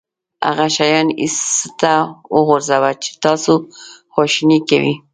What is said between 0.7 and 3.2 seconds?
شیان ایسته وغورځوه چې